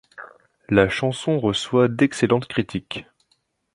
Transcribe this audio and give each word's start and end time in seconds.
La 0.67 0.89
chanson 0.89 1.39
reçoit 1.39 1.87
d'excellentes 1.87 2.47
critiques. 2.47 3.05